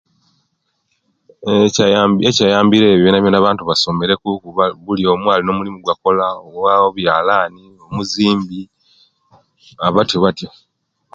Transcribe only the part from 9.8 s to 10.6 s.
aa batyo batyo